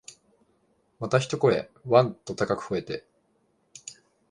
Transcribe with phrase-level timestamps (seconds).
[0.99, 3.05] また一声、わん、と高く吠えて、